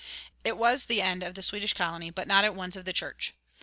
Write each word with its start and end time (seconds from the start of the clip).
It 0.43 0.57
was 0.57 0.85
the 0.85 0.99
end 0.99 1.21
of 1.21 1.35
the 1.35 1.43
Swedish 1.43 1.75
colony, 1.75 2.09
but 2.09 2.27
not 2.27 2.43
at 2.43 2.55
once 2.55 2.75
of 2.75 2.85
the 2.85 2.91
church. 2.91 3.35